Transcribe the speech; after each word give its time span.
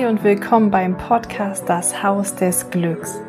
Hi 0.00 0.06
und 0.06 0.24
willkommen 0.24 0.70
beim 0.70 0.96
Podcast 0.96 1.68
Das 1.68 2.02
Haus 2.02 2.34
des 2.34 2.70
Glücks. 2.70 3.20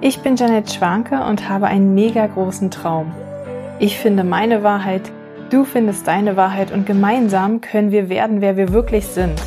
Ich 0.00 0.22
bin 0.22 0.34
Janet 0.34 0.72
Schwanke 0.72 1.22
und 1.22 1.48
habe 1.48 1.66
einen 1.66 1.94
mega 1.94 2.26
großen 2.26 2.72
Traum. 2.72 3.14
Ich 3.78 3.96
finde 3.96 4.24
meine 4.24 4.64
Wahrheit, 4.64 5.02
du 5.50 5.64
findest 5.64 6.08
deine 6.08 6.36
Wahrheit 6.36 6.72
und 6.72 6.84
gemeinsam 6.84 7.60
können 7.60 7.92
wir 7.92 8.08
werden, 8.08 8.40
wer 8.40 8.56
wir 8.56 8.72
wirklich 8.72 9.06
sind. 9.06 9.40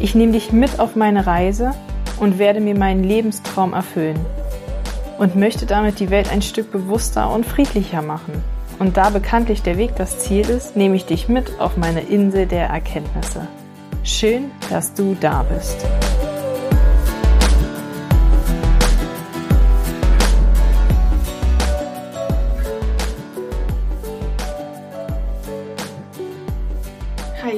Ich 0.00 0.14
nehme 0.14 0.32
dich 0.32 0.52
mit 0.52 0.80
auf 0.80 0.96
meine 0.96 1.26
Reise 1.26 1.74
und 2.18 2.38
werde 2.38 2.60
mir 2.60 2.78
meinen 2.78 3.04
Lebenstraum 3.04 3.74
erfüllen. 3.74 4.18
Und 5.18 5.36
möchte 5.36 5.66
damit 5.66 6.00
die 6.00 6.08
Welt 6.08 6.32
ein 6.32 6.40
Stück 6.40 6.72
bewusster 6.72 7.30
und 7.30 7.44
friedlicher 7.44 8.00
machen. 8.00 8.42
Und 8.78 8.96
da 8.96 9.10
bekanntlich 9.10 9.62
der 9.62 9.76
Weg 9.76 9.96
das 9.96 10.20
Ziel 10.20 10.48
ist, 10.48 10.76
nehme 10.76 10.96
ich 10.96 11.04
dich 11.04 11.28
mit 11.28 11.60
auf 11.60 11.76
meine 11.76 12.00
Insel 12.00 12.46
der 12.46 12.68
Erkenntnisse. 12.68 13.46
Schön, 14.06 14.52
dass 14.70 14.94
du 14.94 15.16
da 15.20 15.42
bist. 15.42 15.84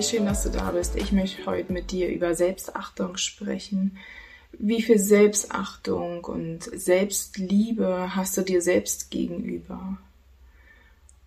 Schön, 0.09 0.25
dass 0.25 0.43
du 0.43 0.49
da 0.49 0.71
bist. 0.71 0.97
Ich 0.97 1.13
möchte 1.13 1.45
heute 1.45 1.71
mit 1.71 1.91
dir 1.91 2.09
über 2.09 2.35
Selbstachtung 2.35 3.19
sprechen. 3.19 3.99
Wie 4.53 4.81
viel 4.81 4.99
Selbstachtung 4.99 6.25
und 6.25 6.63
Selbstliebe 6.63 8.17
hast 8.17 8.39
du 8.39 8.43
dir 8.43 8.63
selbst 8.63 9.11
gegenüber? 9.11 9.99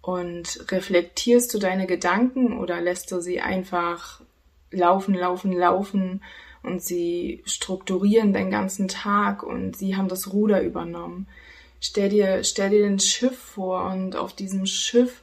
Und 0.02 0.66
reflektierst 0.72 1.54
du 1.54 1.60
deine 1.60 1.86
Gedanken 1.86 2.58
oder 2.58 2.82
lässt 2.82 3.12
du 3.12 3.22
sie 3.22 3.40
einfach 3.40 4.22
laufen, 4.72 5.14
laufen, 5.14 5.52
laufen 5.52 6.24
und 6.64 6.82
sie 6.82 7.44
strukturieren 7.46 8.34
den 8.34 8.50
ganzen 8.50 8.88
Tag 8.88 9.44
und 9.44 9.78
sie 9.78 9.96
haben 9.96 10.08
das 10.08 10.34
Ruder 10.34 10.64
übernommen. 10.64 11.28
Stell 11.80 12.10
dir, 12.10 12.44
stell 12.44 12.72
dir 12.72 12.88
ein 12.88 13.00
Schiff 13.00 13.38
vor 13.38 13.92
und 13.92 14.16
auf 14.16 14.34
diesem 14.34 14.66
Schiff 14.66 15.22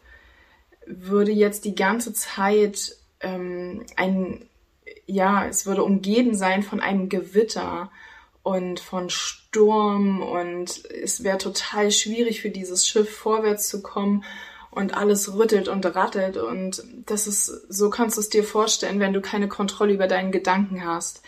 würde 0.87 1.33
jetzt 1.33 1.65
die 1.65 1.75
ganze 1.75 2.13
Zeit 2.13 2.98
ähm, 3.21 3.85
ein, 3.97 4.49
ja, 5.07 5.47
es 5.47 5.67
würde 5.67 5.85
umgeben 5.85 6.35
sein 6.35 6.63
von 6.63 6.81
einem 6.81 7.09
Gewitter 7.09 7.91
und 8.43 8.81
von 8.81 9.11
Sturm 9.11 10.23
und 10.23 10.85
es 10.87 11.23
wäre 11.23 11.39
total 11.39 11.91
schwierig 11.91 12.41
für 12.41 12.51
dieses 12.51 12.87
Schiff 12.87 13.15
vorwärts 13.15 13.69
zu 13.69 13.83
kommen 13.83 14.25
und 14.71 14.97
alles 14.97 15.35
rüttelt 15.35 15.69
und 15.69 15.85
rattelt 15.85 16.37
und 16.37 16.83
das 17.07 17.27
ist, 17.27 17.47
so 17.47 17.91
kannst 17.91 18.17
du 18.17 18.21
es 18.21 18.29
dir 18.29 18.45
vorstellen, 18.45 19.01
wenn 19.01 19.13
du 19.13 19.21
keine 19.21 19.49
Kontrolle 19.49 19.93
über 19.93 20.07
deinen 20.07 20.33
Gedanken 20.33 20.85
hast, 20.85 21.23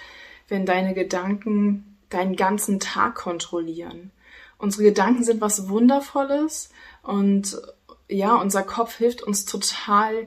wenn 0.48 0.66
deine 0.66 0.94
Gedanken 0.94 1.98
deinen 2.08 2.36
ganzen 2.36 2.80
Tag 2.80 3.14
kontrollieren. 3.14 4.10
Unsere 4.58 4.84
Gedanken 4.84 5.24
sind 5.24 5.40
was 5.40 5.68
Wundervolles 5.68 6.70
und 7.02 7.60
ja, 8.08 8.34
unser 8.34 8.62
Kopf 8.62 8.96
hilft 8.96 9.22
uns 9.22 9.44
total, 9.44 10.26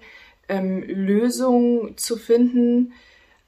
ähm, 0.53 0.83
Lösungen 0.83 1.97
zu 1.97 2.15
finden, 2.15 2.93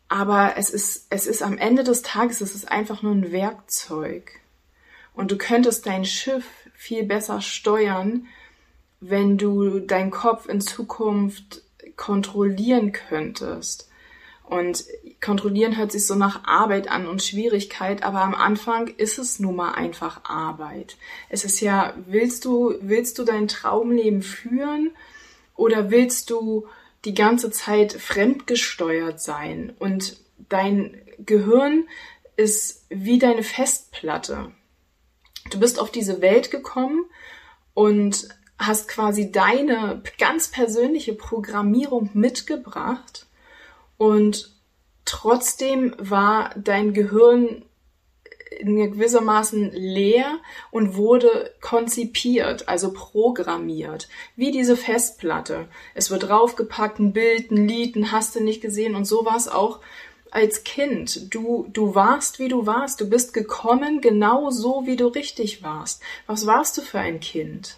aber 0.08 0.54
es 0.58 0.70
ist, 0.70 1.08
es 1.10 1.28
ist 1.28 1.42
am 1.44 1.58
Ende 1.58 1.84
des 1.84 2.02
Tages, 2.02 2.42
es 2.42 2.56
ist 2.56 2.72
einfach 2.72 3.04
nur 3.04 3.14
ein 3.14 3.32
Werkzeug. 3.32 4.32
Und 5.14 5.32
du 5.32 5.38
könntest 5.38 5.86
dein 5.86 6.06
Schiff 6.06 6.46
viel 6.74 7.04
besser 7.04 7.42
steuern, 7.42 8.28
wenn 9.00 9.38
du 9.38 9.80
deinen 9.80 10.12
Kopf 10.12 10.48
in 10.48 10.62
Zukunft 10.62 11.62
kontrollieren 11.96 12.92
könntest. 12.92 13.90
Und 14.44 14.84
kontrollieren 15.24 15.78
hört 15.78 15.92
sich 15.92 16.06
so 16.06 16.16
nach 16.16 16.46
Arbeit 16.46 16.88
an 16.90 17.08
und 17.08 17.24
Schwierigkeit, 17.24 18.04
aber 18.04 18.22
am 18.22 18.36
Anfang 18.36 18.88
ist 18.88 19.18
es 19.18 19.40
nun 19.40 19.56
mal 19.56 19.72
einfach 19.72 20.22
Arbeit. 20.24 20.98
Es 21.30 21.46
ist 21.46 21.62
ja, 21.62 21.94
willst 22.06 22.46
du, 22.46 22.76
willst 22.82 23.18
du 23.18 23.24
dein 23.24 23.48
Traumleben 23.48 24.22
führen 24.22 24.92
oder 25.56 25.90
willst 25.90 26.30
du 26.30 26.68
die 27.06 27.14
ganze 27.14 27.52
Zeit 27.52 27.94
fremdgesteuert 27.94 29.22
sein? 29.22 29.74
Und 29.80 30.18
dein 30.50 31.02
Gehirn 31.20 31.88
ist 32.36 32.86
wie 32.90 33.20
deine 33.20 33.44
Festplatte. 33.44 34.52
Du 35.52 35.60
bist 35.60 35.80
auf 35.80 35.92
diese 35.92 36.22
Welt 36.22 36.52
gekommen 36.52 37.06
und 37.74 38.28
hast 38.58 38.88
quasi 38.88 39.32
deine 39.32 40.02
ganz 40.18 40.50
persönliche 40.50 41.14
Programmierung 41.14 42.10
mitgebracht 42.14 43.28
und 43.98 44.54
trotzdem 45.04 45.94
war 45.98 46.52
dein 46.56 46.94
Gehirn 46.94 47.64
in 48.60 48.76
gewissermaßen 48.76 49.72
leer 49.72 50.40
und 50.72 50.96
wurde 50.96 51.52
konzipiert, 51.62 52.68
also 52.70 52.94
programmiert, 52.94 54.08
wie 54.36 54.52
diese 54.52 54.78
Festplatte. 54.78 55.68
Es 55.94 56.12
wird 56.12 56.30
draufgepackt, 56.30 57.00
ein 57.00 57.14
Bild, 57.14 57.52
ein 57.52 57.68
Lied, 57.68 57.96
ein 57.96 58.12
hast 58.12 58.36
du 58.36 58.44
nicht 58.44 58.62
gesehen 58.62 58.96
und 58.96 59.06
so 59.06 59.26
war 59.26 59.38
es 59.38 59.48
auch 59.48 59.80
als 60.36 60.66
Kind. 60.66 61.34
Du, 61.34 61.66
du 61.72 61.96
warst, 61.96 62.40
wie 62.40 62.50
du 62.50 62.66
warst. 62.66 63.00
Du 63.00 63.10
bist 63.10 63.34
gekommen 63.34 64.02
genau 64.02 64.50
so, 64.52 64.84
wie 64.86 64.98
du 64.98 65.08
richtig 65.08 65.64
warst. 65.64 66.02
Was 66.28 66.46
warst 66.46 66.78
du 66.78 66.82
für 66.82 67.00
ein 67.00 67.22
Kind? 67.22 67.78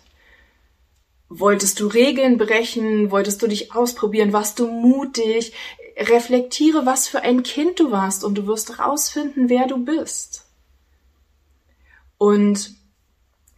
Wolltest 1.30 1.80
du 1.80 1.88
Regeln 1.88 2.40
brechen? 2.40 3.12
Wolltest 3.12 3.44
du 3.44 3.48
dich 3.48 3.76
ausprobieren? 3.76 4.34
Warst 4.34 4.58
du 4.58 4.68
mutig? 4.68 5.54
Reflektiere, 5.98 6.86
was 6.86 7.08
für 7.08 7.22
ein 7.22 7.44
Kind 7.44 7.80
du 7.80 7.92
warst 7.92 8.24
und 8.24 8.36
du 8.36 8.48
wirst 8.48 8.80
rausfinden, 8.80 9.50
wer 9.50 9.68
du 9.68 9.78
bist. 9.78 10.47
Und 12.18 12.76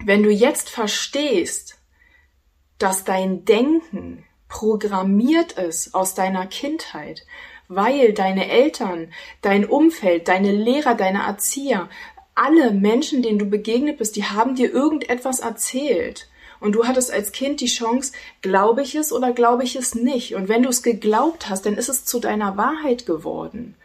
wenn 0.04 0.24
du 0.24 0.30
jetzt 0.30 0.70
verstehst, 0.70 1.78
dass 2.78 3.04
dein 3.04 3.46
Denken 3.46 4.26
programmiert 4.48 5.54
ist 5.54 5.94
aus 5.94 6.16
deiner 6.16 6.48
Kindheit, 6.48 7.26
weil 7.68 8.14
deine 8.14 8.50
Eltern, 8.50 9.14
dein 9.42 9.66
Umfeld, 9.66 10.28
deine 10.28 10.52
Lehrer, 10.52 10.96
deine 10.96 11.24
Erzieher, 11.24 11.90
alle 12.36 12.72
Menschen, 12.72 13.22
denen 13.22 13.38
du 13.38 13.46
begegnet 13.46 13.98
bist, 13.98 14.16
die 14.16 14.24
haben 14.24 14.56
dir 14.56 14.74
irgendetwas 14.74 15.40
erzählt. 15.40 16.30
Und 16.60 16.74
du 16.74 16.88
hattest 16.88 17.12
als 17.12 17.32
Kind 17.32 17.62
die 17.62 17.68
Chance, 17.68 18.12
glaube 18.42 18.82
ich 18.82 18.96
es 18.96 19.14
oder 19.14 19.32
glaube 19.32 19.64
ich 19.64 19.76
es 19.76 19.96
nicht. 19.96 20.36
Und 20.36 20.50
wenn 20.50 20.64
du 20.64 20.70
es 20.70 20.84
geglaubt 20.84 21.50
hast, 21.50 21.66
dann 21.66 21.76
ist 21.76 21.90
es 21.90 22.06
zu 22.06 22.20
deiner 22.20 22.58
Wahrheit 22.58 23.06
geworden. 23.06 23.76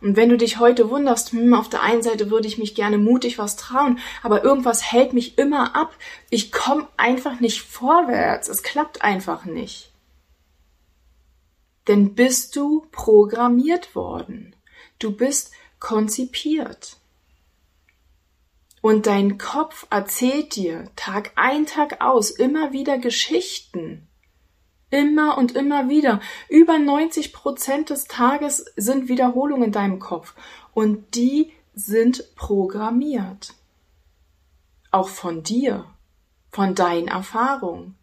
Und 0.00 0.16
wenn 0.16 0.30
du 0.30 0.38
dich 0.38 0.58
heute 0.58 0.88
wunderst, 0.88 1.32
hm, 1.32 1.52
auf 1.52 1.68
der 1.68 1.82
einen 1.82 2.02
Seite 2.02 2.30
würde 2.30 2.48
ich 2.48 2.58
mich 2.58 2.74
gerne 2.74 2.96
mutig 2.96 3.38
was 3.38 3.56
trauen, 3.56 3.98
aber 4.22 4.42
irgendwas 4.42 4.92
hält 4.92 5.12
mich 5.12 5.36
immer 5.36 5.76
ab. 5.76 5.94
Ich 6.30 6.52
komme 6.52 6.88
einfach 6.96 7.40
nicht 7.40 7.62
vorwärts. 7.62 8.48
Es 8.48 8.62
klappt 8.62 9.02
einfach 9.02 9.44
nicht. 9.44 9.92
Denn 11.86 12.14
bist 12.14 12.56
du 12.56 12.86
programmiert 12.92 13.94
worden. 13.94 14.56
Du 14.98 15.14
bist 15.14 15.52
konzipiert. 15.80 16.96
Und 18.82 19.06
dein 19.06 19.36
Kopf 19.36 19.86
erzählt 19.90 20.56
dir 20.56 20.90
Tag 20.96 21.32
ein, 21.36 21.66
Tag 21.66 22.00
aus 22.00 22.30
immer 22.30 22.72
wieder 22.72 22.96
Geschichten. 22.98 24.08
Immer 24.90 25.38
und 25.38 25.52
immer 25.52 25.88
wieder. 25.88 26.20
Über 26.48 26.78
90 26.78 27.32
Prozent 27.32 27.90
des 27.90 28.06
Tages 28.06 28.64
sind 28.76 29.08
Wiederholungen 29.08 29.64
in 29.64 29.72
deinem 29.72 29.98
Kopf. 29.98 30.34
Und 30.74 31.14
die 31.14 31.52
sind 31.74 32.34
programmiert. 32.34 33.54
Auch 34.90 35.08
von 35.08 35.42
dir. 35.42 35.86
Von 36.50 36.74
deinen 36.74 37.08
Erfahrungen. 37.08 37.96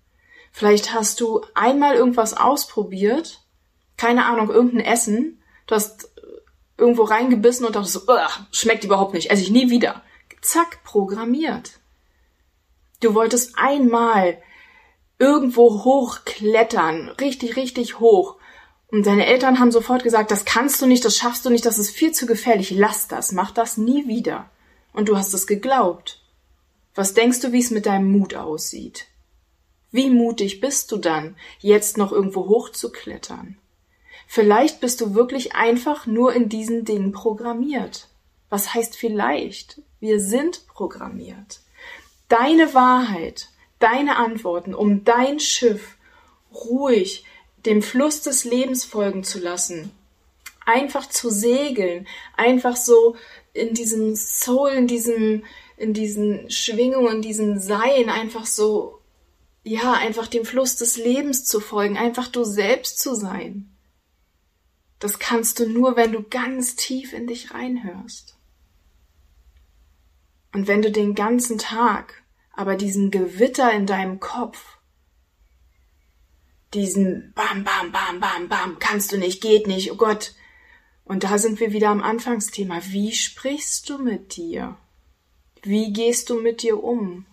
Vielleicht 0.51 0.93
hast 0.93 1.19
du 1.19 1.41
einmal 1.53 1.95
irgendwas 1.95 2.35
ausprobiert. 2.35 3.41
Keine 3.97 4.25
Ahnung, 4.25 4.49
irgendein 4.49 4.85
Essen. 4.85 5.41
Du 5.67 5.75
hast 5.75 6.09
irgendwo 6.77 7.03
reingebissen 7.03 7.65
und 7.65 7.75
dachtest 7.75 8.07
schmeckt 8.51 8.83
überhaupt 8.85 9.13
nicht. 9.13 9.29
Esse 9.29 9.41
ich 9.41 9.51
nie 9.51 9.69
wieder 9.69 10.03
zack, 10.47 10.83
programmiert. 10.83 11.79
Du 13.01 13.13
wolltest 13.13 13.57
einmal 13.57 14.41
irgendwo 15.19 15.83
hochklettern, 15.83 17.09
richtig, 17.19 17.55
richtig 17.55 17.99
hoch. 17.99 18.35
Und 18.89 19.05
deine 19.05 19.25
Eltern 19.25 19.59
haben 19.59 19.71
sofort 19.71 20.03
gesagt, 20.03 20.31
das 20.31 20.45
kannst 20.45 20.81
du 20.81 20.85
nicht, 20.85 21.03
das 21.03 21.17
schaffst 21.17 21.45
du 21.45 21.49
nicht, 21.49 21.65
das 21.65 21.77
ist 21.77 21.91
viel 21.91 22.11
zu 22.11 22.25
gefährlich, 22.25 22.71
lass 22.71 23.07
das, 23.07 23.31
mach 23.31 23.51
das 23.51 23.77
nie 23.77 24.07
wieder. 24.07 24.49
Und 24.93 25.09
du 25.09 25.17
hast 25.17 25.33
es 25.33 25.47
geglaubt. 25.47 26.21
Was 26.95 27.13
denkst 27.13 27.41
du, 27.41 27.51
wie 27.51 27.59
es 27.59 27.69
mit 27.69 27.85
deinem 27.85 28.11
Mut 28.11 28.35
aussieht? 28.35 29.07
Wie 29.91 30.09
mutig 30.09 30.61
bist 30.61 30.91
du 30.91 30.97
dann, 30.97 31.35
jetzt 31.59 31.97
noch 31.97 32.11
irgendwo 32.11 32.47
hochzuklettern? 32.47 33.57
Vielleicht 34.27 34.81
bist 34.81 34.99
du 34.99 35.13
wirklich 35.15 35.55
einfach 35.55 36.05
nur 36.05 36.33
in 36.33 36.49
diesen 36.49 36.83
Dingen 36.83 37.11
programmiert. 37.11 38.09
Was 38.49 38.73
heißt 38.73 38.95
vielleicht? 38.95 39.81
Wir 39.99 40.19
sind 40.19 40.67
programmiert. 40.67 41.61
Deine 42.27 42.73
Wahrheit, 42.73 43.49
deine 43.79 44.17
Antworten, 44.17 44.73
um 44.73 45.03
dein 45.03 45.39
Schiff 45.39 45.97
ruhig 46.53 47.25
dem 47.65 47.81
Fluss 47.81 48.21
des 48.21 48.43
Lebens 48.43 48.85
folgen 48.85 49.23
zu 49.23 49.39
lassen, 49.39 49.91
einfach 50.65 51.07
zu 51.09 51.29
segeln, 51.29 52.07
einfach 52.35 52.75
so 52.75 53.15
in 53.53 53.73
diesem 53.73 54.15
Soul, 54.15 54.71
in 54.71 54.87
diesem, 54.87 55.43
in 55.77 55.93
diesen 55.93 56.49
Schwingungen, 56.49 57.17
in 57.17 57.21
diesem 57.21 57.59
Sein, 57.59 58.09
einfach 58.09 58.45
so, 58.45 58.99
ja, 59.63 59.93
einfach 59.93 60.27
dem 60.27 60.45
Fluss 60.45 60.75
des 60.77 60.97
Lebens 60.97 61.45
zu 61.45 61.59
folgen, 61.59 61.97
einfach 61.97 62.27
du 62.27 62.43
selbst 62.43 62.99
zu 62.99 63.15
sein. 63.15 63.69
Das 64.99 65.19
kannst 65.19 65.59
du 65.59 65.67
nur, 65.67 65.95
wenn 65.95 66.11
du 66.11 66.23
ganz 66.23 66.75
tief 66.75 67.13
in 67.13 67.27
dich 67.27 67.53
reinhörst. 67.53 68.35
Und 70.53 70.67
wenn 70.67 70.81
du 70.81 70.91
den 70.91 71.13
ganzen 71.13 71.57
Tag 71.57 72.23
aber 72.57 72.75
diesen 72.75 73.11
Gewitter 73.11 73.71
in 73.71 73.85
deinem 73.85 74.19
Kopf, 74.19 74.79
diesen 76.73 77.31
Bam, 77.33 77.63
Bam, 77.63 77.91
Bam, 77.91 78.19
Bam, 78.19 78.49
Bam, 78.49 78.79
kannst 78.79 79.11
du 79.11 79.17
nicht, 79.17 79.41
geht 79.41 79.67
nicht, 79.67 79.91
oh 79.91 79.95
Gott. 79.95 80.33
Und 81.05 81.23
da 81.23 81.37
sind 81.37 81.59
wir 81.59 81.71
wieder 81.71 81.89
am 81.89 82.01
Anfangsthema. 82.01 82.81
Wie 82.87 83.13
sprichst 83.13 83.87
du 83.89 83.99
mit 83.99 84.35
dir? 84.35 84.75
Wie 85.61 85.93
gehst 85.93 86.31
du 86.31 86.41
mit 86.41 86.63
dir 86.63 86.83
um? 86.83 87.25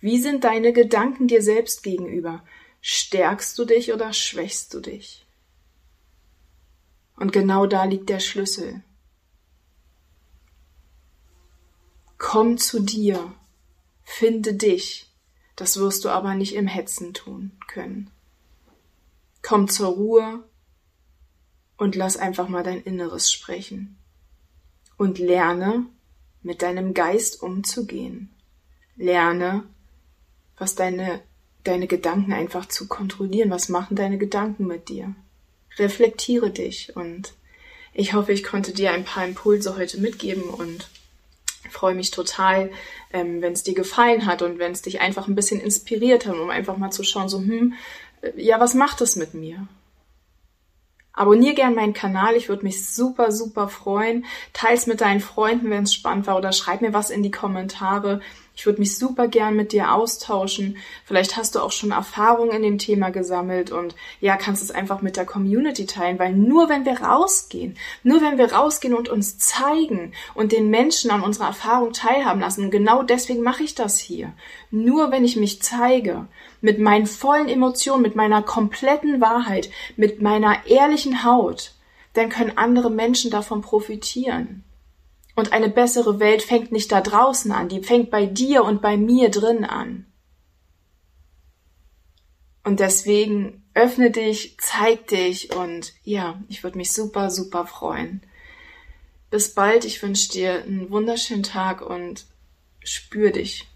Wie 0.00 0.18
sind 0.18 0.42
deine 0.42 0.72
Gedanken 0.72 1.28
dir 1.28 1.40
selbst 1.40 1.84
gegenüber? 1.84 2.42
Stärkst 2.80 3.56
du 3.58 3.64
dich 3.64 3.92
oder 3.92 4.12
schwächst 4.12 4.74
du 4.74 4.80
dich? 4.80 5.24
Und 7.16 7.32
genau 7.32 7.66
da 7.66 7.84
liegt 7.84 8.10
der 8.10 8.18
Schlüssel. 8.18 8.82
Komm 12.18 12.58
zu 12.58 12.80
dir, 12.80 13.34
finde 14.04 14.54
dich, 14.54 15.10
das 15.56 15.78
wirst 15.78 16.04
du 16.04 16.08
aber 16.08 16.34
nicht 16.34 16.54
im 16.54 16.66
Hetzen 16.66 17.14
tun 17.14 17.52
können. 17.68 18.10
Komm 19.42 19.68
zur 19.68 19.88
Ruhe 19.88 20.44
und 21.76 21.96
lass 21.96 22.16
einfach 22.16 22.48
mal 22.48 22.62
dein 22.62 22.82
Inneres 22.82 23.30
sprechen. 23.30 23.96
Und 24.96 25.18
lerne, 25.18 25.86
mit 26.42 26.62
deinem 26.62 26.94
Geist 26.94 27.42
umzugehen. 27.42 28.30
Lerne, 28.96 29.64
was 30.56 30.76
deine, 30.76 31.20
deine 31.64 31.86
Gedanken 31.88 32.32
einfach 32.32 32.66
zu 32.66 32.86
kontrollieren. 32.86 33.50
Was 33.50 33.68
machen 33.68 33.96
deine 33.96 34.18
Gedanken 34.18 34.66
mit 34.66 34.88
dir? 34.88 35.14
Reflektiere 35.78 36.50
dich 36.50 36.94
und 36.94 37.34
ich 37.92 38.12
hoffe, 38.12 38.32
ich 38.32 38.44
konnte 38.44 38.72
dir 38.72 38.92
ein 38.92 39.04
paar 39.04 39.24
Impulse 39.24 39.76
heute 39.76 40.00
mitgeben 40.00 40.44
und 40.44 40.88
freue 41.70 41.94
mich 41.94 42.10
total, 42.10 42.70
ähm, 43.12 43.42
wenn 43.42 43.52
es 43.52 43.62
dir 43.62 43.74
gefallen 43.74 44.26
hat 44.26 44.42
und 44.42 44.58
wenn 44.58 44.72
es 44.72 44.82
dich 44.82 45.00
einfach 45.00 45.28
ein 45.28 45.34
bisschen 45.34 45.60
inspiriert 45.60 46.26
hat, 46.26 46.36
um 46.36 46.50
einfach 46.50 46.76
mal 46.76 46.90
zu 46.90 47.04
schauen, 47.04 47.28
so, 47.28 47.38
hm, 47.38 47.74
ja, 48.36 48.60
was 48.60 48.74
macht 48.74 49.00
es 49.00 49.16
mit 49.16 49.34
mir? 49.34 49.66
Abonnier 51.12 51.54
gern 51.54 51.76
meinen 51.76 51.94
Kanal, 51.94 52.34
ich 52.34 52.48
würde 52.48 52.64
mich 52.64 52.92
super, 52.92 53.30
super 53.30 53.68
freuen. 53.68 54.24
Teils 54.52 54.88
mit 54.88 55.00
deinen 55.00 55.20
Freunden, 55.20 55.70
wenn 55.70 55.84
es 55.84 55.94
spannend 55.94 56.26
war, 56.26 56.36
oder 56.36 56.52
schreib 56.52 56.80
mir 56.80 56.92
was 56.92 57.10
in 57.10 57.22
die 57.22 57.30
Kommentare. 57.30 58.20
Ich 58.56 58.66
würde 58.66 58.78
mich 58.78 58.96
super 58.96 59.26
gern 59.26 59.56
mit 59.56 59.72
dir 59.72 59.92
austauschen. 59.92 60.76
Vielleicht 61.04 61.36
hast 61.36 61.54
du 61.54 61.60
auch 61.60 61.72
schon 61.72 61.90
Erfahrungen 61.90 62.52
in 62.52 62.62
dem 62.62 62.78
Thema 62.78 63.10
gesammelt 63.10 63.72
und 63.72 63.96
ja, 64.20 64.36
kannst 64.36 64.62
es 64.62 64.70
einfach 64.70 65.02
mit 65.02 65.16
der 65.16 65.26
Community 65.26 65.86
teilen, 65.86 66.20
weil 66.20 66.32
nur 66.32 66.68
wenn 66.68 66.84
wir 66.84 67.00
rausgehen, 67.00 67.76
nur 68.04 68.20
wenn 68.20 68.38
wir 68.38 68.52
rausgehen 68.52 68.94
und 68.94 69.08
uns 69.08 69.38
zeigen 69.38 70.12
und 70.34 70.52
den 70.52 70.70
Menschen 70.70 71.10
an 71.10 71.22
unserer 71.22 71.48
Erfahrung 71.48 71.92
teilhaben 71.92 72.40
lassen, 72.40 72.70
genau 72.70 73.02
deswegen 73.02 73.42
mache 73.42 73.64
ich 73.64 73.74
das 73.74 73.98
hier. 73.98 74.32
Nur 74.70 75.10
wenn 75.10 75.24
ich 75.24 75.36
mich 75.36 75.60
zeige, 75.60 76.28
mit 76.60 76.78
meinen 76.78 77.06
vollen 77.06 77.48
Emotionen, 77.48 78.02
mit 78.02 78.14
meiner 78.14 78.42
kompletten 78.42 79.20
Wahrheit, 79.20 79.68
mit 79.96 80.22
meiner 80.22 80.66
ehrlichen 80.66 81.24
Haut, 81.24 81.72
dann 82.12 82.28
können 82.28 82.56
andere 82.56 82.90
Menschen 82.90 83.30
davon 83.30 83.62
profitieren. 83.62 84.64
Und 85.34 85.52
eine 85.52 85.68
bessere 85.68 86.20
Welt 86.20 86.42
fängt 86.42 86.70
nicht 86.70 86.92
da 86.92 87.00
draußen 87.00 87.50
an, 87.50 87.68
die 87.68 87.82
fängt 87.82 88.10
bei 88.10 88.26
dir 88.26 88.64
und 88.64 88.80
bei 88.80 88.96
mir 88.96 89.30
drin 89.30 89.64
an. 89.64 90.06
Und 92.62 92.80
deswegen 92.80 93.62
öffne 93.74 94.10
dich, 94.10 94.56
zeig 94.58 95.08
dich 95.08 95.54
und 95.54 95.92
ja, 96.02 96.40
ich 96.48 96.62
würde 96.62 96.78
mich 96.78 96.92
super, 96.92 97.30
super 97.30 97.66
freuen. 97.66 98.22
Bis 99.30 99.52
bald, 99.52 99.84
ich 99.84 100.02
wünsche 100.02 100.30
dir 100.30 100.62
einen 100.62 100.90
wunderschönen 100.90 101.42
Tag 101.42 101.82
und 101.82 102.26
spür 102.82 103.32
dich. 103.32 103.68